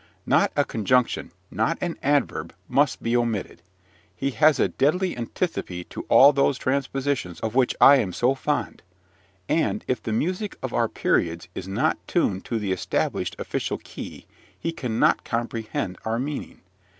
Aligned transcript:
Not 0.25 0.51
a 0.55 0.65
conjunction, 0.65 1.31
not 1.51 1.77
an 1.79 1.95
adverb, 2.01 2.55
must 2.67 3.03
be 3.03 3.15
omitted: 3.15 3.61
he 4.15 4.31
has 4.31 4.59
a 4.59 4.67
deadly 4.67 5.15
antipathy 5.15 5.83
to 5.91 6.07
all 6.09 6.33
those 6.33 6.57
transpositions 6.57 7.39
of 7.41 7.53
which 7.53 7.75
I 7.79 7.97
am 7.97 8.11
so 8.11 8.33
fond; 8.33 8.81
and, 9.47 9.85
if 9.87 10.01
the 10.01 10.11
music 10.11 10.57
of 10.63 10.73
our 10.73 10.89
periods 10.89 11.49
is 11.53 11.67
not 11.67 11.99
tuned 12.07 12.43
to 12.45 12.57
the 12.57 12.71
established, 12.71 13.35
official 13.37 13.77
key, 13.77 14.25
he 14.59 14.71
cannot 14.71 15.23
comprehend 15.23 15.99
our 16.03 16.17
meaning. 16.17 16.61